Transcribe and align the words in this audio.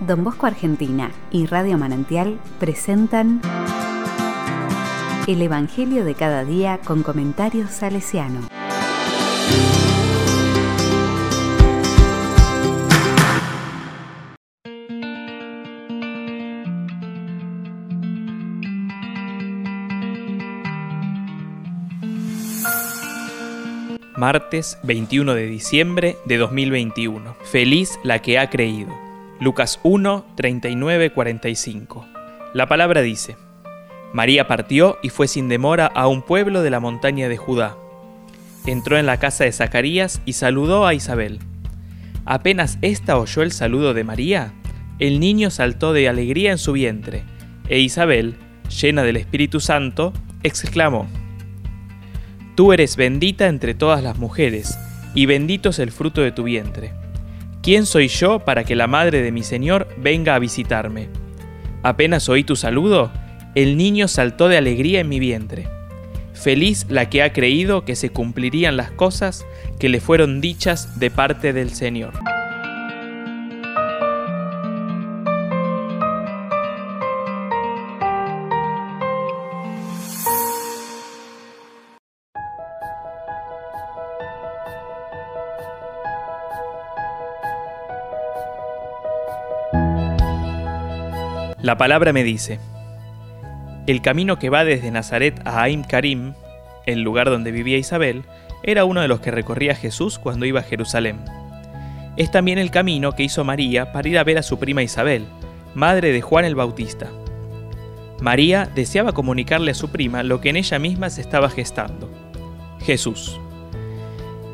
Don 0.00 0.22
Bosco 0.22 0.46
Argentina 0.46 1.10
y 1.32 1.46
Radio 1.46 1.76
Manantial 1.76 2.38
presentan 2.60 3.40
El 5.26 5.42
Evangelio 5.42 6.04
de 6.04 6.14
cada 6.14 6.44
día 6.44 6.78
con 6.84 7.02
comentarios 7.02 7.70
salesiano. 7.70 8.48
Martes 24.16 24.78
21 24.82 25.34
de 25.34 25.46
diciembre 25.46 26.16
de 26.24 26.38
2021. 26.38 27.36
Feliz 27.44 27.98
la 28.02 28.20
que 28.20 28.38
ha 28.38 28.50
creído. 28.50 29.07
Lucas 29.40 29.78
1, 29.84 30.26
39, 30.34 31.10
45. 31.12 32.06
La 32.54 32.66
palabra 32.66 33.02
dice, 33.02 33.36
María 34.12 34.48
partió 34.48 34.98
y 35.00 35.10
fue 35.10 35.28
sin 35.28 35.48
demora 35.48 35.86
a 35.86 36.08
un 36.08 36.22
pueblo 36.22 36.62
de 36.62 36.70
la 36.70 36.80
montaña 36.80 37.28
de 37.28 37.36
Judá. 37.36 37.76
Entró 38.66 38.98
en 38.98 39.06
la 39.06 39.18
casa 39.18 39.44
de 39.44 39.52
Zacarías 39.52 40.20
y 40.24 40.32
saludó 40.32 40.88
a 40.88 40.94
Isabel. 40.94 41.38
Apenas 42.24 42.78
ésta 42.82 43.16
oyó 43.16 43.42
el 43.42 43.52
saludo 43.52 43.94
de 43.94 44.02
María, 44.02 44.54
el 44.98 45.20
niño 45.20 45.50
saltó 45.50 45.92
de 45.92 46.08
alegría 46.08 46.50
en 46.50 46.58
su 46.58 46.72
vientre, 46.72 47.22
e 47.68 47.78
Isabel, 47.78 48.34
llena 48.68 49.04
del 49.04 49.16
Espíritu 49.16 49.60
Santo, 49.60 50.12
exclamó, 50.42 51.06
Tú 52.56 52.72
eres 52.72 52.96
bendita 52.96 53.46
entre 53.46 53.74
todas 53.74 54.02
las 54.02 54.18
mujeres, 54.18 54.76
y 55.14 55.26
bendito 55.26 55.68
es 55.68 55.78
el 55.78 55.92
fruto 55.92 56.22
de 56.22 56.32
tu 56.32 56.42
vientre. 56.42 56.92
¿Quién 57.62 57.86
soy 57.86 58.08
yo 58.08 58.38
para 58.40 58.64
que 58.64 58.76
la 58.76 58.86
madre 58.86 59.20
de 59.20 59.32
mi 59.32 59.42
Señor 59.42 59.88
venga 59.98 60.34
a 60.34 60.38
visitarme? 60.38 61.08
Apenas 61.82 62.28
oí 62.28 62.44
tu 62.44 62.56
saludo, 62.56 63.10
el 63.54 63.76
niño 63.76 64.08
saltó 64.08 64.48
de 64.48 64.56
alegría 64.56 65.00
en 65.00 65.08
mi 65.08 65.18
vientre. 65.18 65.68
Feliz 66.34 66.86
la 66.88 67.10
que 67.10 67.22
ha 67.22 67.32
creído 67.32 67.84
que 67.84 67.96
se 67.96 68.10
cumplirían 68.10 68.76
las 68.76 68.92
cosas 68.92 69.44
que 69.80 69.88
le 69.88 70.00
fueron 70.00 70.40
dichas 70.40 71.00
de 71.00 71.10
parte 71.10 71.52
del 71.52 71.70
Señor. 71.70 72.12
La 91.68 91.76
palabra 91.76 92.14
me 92.14 92.24
dice, 92.24 92.60
el 93.86 94.00
camino 94.00 94.38
que 94.38 94.48
va 94.48 94.64
desde 94.64 94.90
Nazaret 94.90 95.38
a 95.44 95.60
Aim 95.60 95.84
Karim, 95.84 96.32
el 96.86 97.02
lugar 97.02 97.28
donde 97.28 97.52
vivía 97.52 97.76
Isabel, 97.76 98.22
era 98.62 98.86
uno 98.86 99.02
de 99.02 99.08
los 99.08 99.20
que 99.20 99.30
recorría 99.30 99.74
Jesús 99.74 100.18
cuando 100.18 100.46
iba 100.46 100.60
a 100.60 100.62
Jerusalén. 100.62 101.18
Es 102.16 102.30
también 102.30 102.56
el 102.56 102.70
camino 102.70 103.12
que 103.12 103.24
hizo 103.24 103.44
María 103.44 103.92
para 103.92 104.08
ir 104.08 104.18
a 104.18 104.24
ver 104.24 104.38
a 104.38 104.42
su 104.42 104.58
prima 104.58 104.82
Isabel, 104.82 105.26
madre 105.74 106.10
de 106.10 106.22
Juan 106.22 106.46
el 106.46 106.54
Bautista. 106.54 107.10
María 108.18 108.66
deseaba 108.74 109.12
comunicarle 109.12 109.72
a 109.72 109.74
su 109.74 109.90
prima 109.90 110.22
lo 110.22 110.40
que 110.40 110.48
en 110.48 110.56
ella 110.56 110.78
misma 110.78 111.10
se 111.10 111.20
estaba 111.20 111.50
gestando, 111.50 112.10
Jesús. 112.80 113.38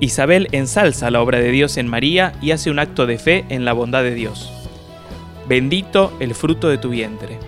Isabel 0.00 0.48
ensalza 0.50 1.12
la 1.12 1.22
obra 1.22 1.38
de 1.38 1.52
Dios 1.52 1.76
en 1.76 1.86
María 1.86 2.32
y 2.42 2.50
hace 2.50 2.68
un 2.68 2.80
acto 2.80 3.06
de 3.06 3.18
fe 3.18 3.44
en 3.48 3.64
la 3.64 3.74
bondad 3.74 4.02
de 4.02 4.14
Dios 4.16 4.65
bendito 5.48 6.12
el 6.20 6.34
fruto 6.34 6.68
de 6.68 6.78
tu 6.78 6.90
vientre. 6.90 7.38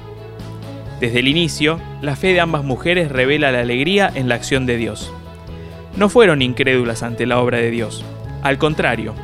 Desde 1.01 1.21
el 1.21 1.29
inicio, 1.29 1.81
la 2.03 2.17
fe 2.17 2.33
de 2.33 2.41
ambas 2.41 2.65
mujeres 2.65 3.11
revela 3.11 3.53
la 3.53 3.61
alegría 3.61 4.11
en 4.15 4.29
la 4.29 4.35
acción 4.35 4.67
de 4.67 4.77
Dios. 4.77 5.13
No 5.97 6.09
fueron 6.09 6.43
incrédulas 6.43 7.03
ante 7.03 7.27
la 7.27 7.41
obra 7.41 7.59
de 7.59 7.71
Dios, 7.71 8.05
al 8.43 8.59
contrario, 8.59 9.15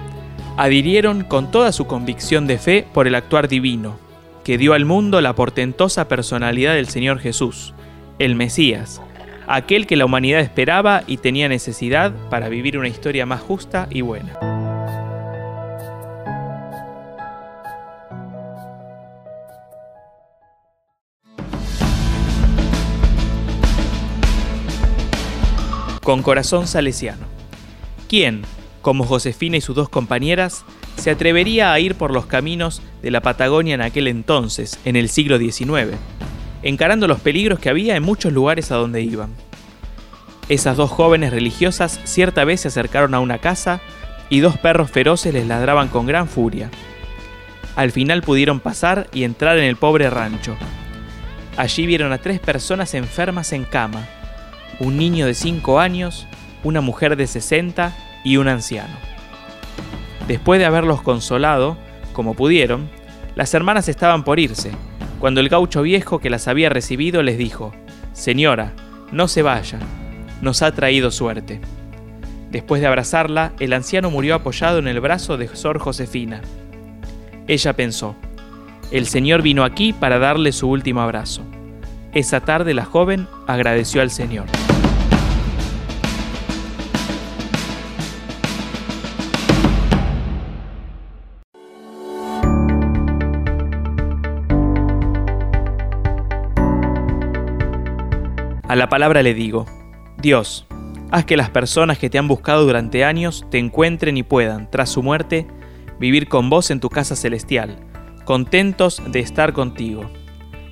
adhirieron 0.56 1.24
con 1.24 1.50
toda 1.50 1.72
su 1.72 1.86
convicción 1.86 2.46
de 2.46 2.58
fe 2.58 2.86
por 2.92 3.06
el 3.06 3.14
actuar 3.14 3.48
divino, 3.48 3.98
que 4.44 4.58
dio 4.58 4.74
al 4.74 4.84
mundo 4.84 5.20
la 5.20 5.34
portentosa 5.34 6.08
personalidad 6.08 6.74
del 6.74 6.88
Señor 6.88 7.18
Jesús, 7.18 7.74
el 8.18 8.34
Mesías, 8.34 9.00
aquel 9.46 9.86
que 9.86 9.96
la 9.96 10.04
humanidad 10.04 10.40
esperaba 10.40 11.02
y 11.06 11.18
tenía 11.18 11.48
necesidad 11.48 12.12
para 12.30 12.48
vivir 12.48 12.78
una 12.78 12.88
historia 12.88 13.26
más 13.26 13.40
justa 13.40 13.88
y 13.90 14.02
buena. 14.02 14.53
Con 26.04 26.22
corazón 26.22 26.68
salesiano. 26.68 27.26
¿Quién, 28.08 28.42
como 28.82 29.04
Josefina 29.04 29.56
y 29.56 29.60
sus 29.60 29.74
dos 29.74 29.88
compañeras, 29.88 30.64
se 30.96 31.10
atrevería 31.10 31.72
a 31.72 31.80
ir 31.80 31.96
por 31.96 32.12
los 32.12 32.26
caminos 32.26 32.82
de 33.02 33.10
la 33.10 33.22
Patagonia 33.22 33.74
en 33.74 33.80
aquel 33.80 34.06
entonces, 34.06 34.78
en 34.84 34.94
el 34.94 35.08
siglo 35.08 35.38
XIX, 35.38 35.96
encarando 36.62 37.08
los 37.08 37.20
peligros 37.20 37.58
que 37.58 37.70
había 37.70 37.96
en 37.96 38.02
muchos 38.02 38.32
lugares 38.32 38.70
a 38.70 38.76
donde 38.76 39.02
iban? 39.02 39.30
Esas 40.50 40.76
dos 40.76 40.90
jóvenes 40.90 41.32
religiosas 41.32 41.98
cierta 42.04 42.44
vez 42.44 42.60
se 42.60 42.68
acercaron 42.68 43.14
a 43.14 43.20
una 43.20 43.38
casa 43.38 43.80
y 44.28 44.40
dos 44.40 44.58
perros 44.58 44.90
feroces 44.90 45.32
les 45.32 45.46
ladraban 45.46 45.88
con 45.88 46.06
gran 46.06 46.28
furia. 46.28 46.70
Al 47.76 47.92
final 47.92 48.20
pudieron 48.20 48.60
pasar 48.60 49.08
y 49.14 49.24
entrar 49.24 49.56
en 49.56 49.64
el 49.64 49.76
pobre 49.76 50.10
rancho. 50.10 50.54
Allí 51.56 51.86
vieron 51.86 52.12
a 52.12 52.18
tres 52.18 52.40
personas 52.40 52.92
enfermas 52.94 53.52
en 53.52 53.64
cama, 53.64 54.06
un 54.80 54.96
niño 54.96 55.26
de 55.26 55.34
5 55.34 55.80
años, 55.80 56.26
una 56.62 56.80
mujer 56.80 57.16
de 57.16 57.26
60 57.26 57.96
y 58.24 58.36
un 58.36 58.48
anciano. 58.48 58.94
Después 60.26 60.58
de 60.58 60.66
haberlos 60.66 61.02
consolado, 61.02 61.76
como 62.12 62.34
pudieron, 62.34 62.88
las 63.34 63.52
hermanas 63.54 63.88
estaban 63.88 64.24
por 64.24 64.40
irse, 64.40 64.70
cuando 65.20 65.40
el 65.40 65.48
gaucho 65.48 65.82
viejo 65.82 66.18
que 66.18 66.30
las 66.30 66.48
había 66.48 66.68
recibido 66.68 67.22
les 67.22 67.38
dijo, 67.38 67.72
Señora, 68.12 68.72
no 69.12 69.28
se 69.28 69.42
vaya, 69.42 69.78
nos 70.40 70.62
ha 70.62 70.72
traído 70.72 71.10
suerte. 71.10 71.60
Después 72.50 72.80
de 72.80 72.86
abrazarla, 72.86 73.52
el 73.58 73.72
anciano 73.72 74.10
murió 74.10 74.36
apoyado 74.36 74.78
en 74.78 74.86
el 74.86 75.00
brazo 75.00 75.36
de 75.36 75.48
Sor 75.48 75.78
Josefina. 75.78 76.40
Ella 77.48 77.72
pensó, 77.74 78.14
el 78.90 79.06
Señor 79.06 79.42
vino 79.42 79.64
aquí 79.64 79.92
para 79.92 80.18
darle 80.18 80.52
su 80.52 80.68
último 80.68 81.00
abrazo. 81.00 81.42
Esa 82.14 82.38
tarde 82.40 82.74
la 82.74 82.84
joven 82.84 83.26
agradeció 83.48 84.00
al 84.00 84.08
Señor. 84.08 84.46
A 98.68 98.76
la 98.76 98.88
palabra 98.88 99.24
le 99.24 99.34
digo, 99.34 99.66
Dios, 100.18 100.66
haz 101.10 101.24
que 101.24 101.36
las 101.36 101.50
personas 101.50 101.98
que 101.98 102.10
te 102.10 102.18
han 102.18 102.28
buscado 102.28 102.64
durante 102.64 103.04
años 103.04 103.44
te 103.50 103.58
encuentren 103.58 104.16
y 104.16 104.22
puedan, 104.22 104.70
tras 104.70 104.88
su 104.88 105.02
muerte, 105.02 105.48
vivir 105.98 106.28
con 106.28 106.48
vos 106.48 106.70
en 106.70 106.78
tu 106.78 106.90
casa 106.90 107.16
celestial, 107.16 107.76
contentos 108.24 109.02
de 109.04 109.18
estar 109.18 109.52
contigo. 109.52 110.08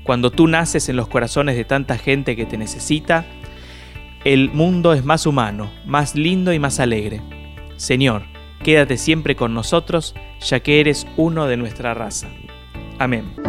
Cuando 0.04 0.30
tú 0.30 0.46
naces 0.48 0.88
en 0.88 0.96
los 0.96 1.08
corazones 1.08 1.56
de 1.56 1.64
tanta 1.64 1.96
gente 1.96 2.36
que 2.36 2.46
te 2.46 2.56
necesita, 2.56 3.24
el 4.24 4.50
mundo 4.50 4.92
es 4.92 5.04
más 5.04 5.26
humano, 5.26 5.70
más 5.84 6.14
lindo 6.14 6.52
y 6.52 6.58
más 6.58 6.80
alegre. 6.80 7.20
Señor, 7.76 8.24
quédate 8.62 8.96
siempre 8.96 9.36
con 9.36 9.54
nosotros, 9.54 10.14
ya 10.40 10.60
que 10.60 10.80
eres 10.80 11.06
uno 11.16 11.46
de 11.46 11.56
nuestra 11.56 11.94
raza. 11.94 12.28
Amén. 12.98 13.41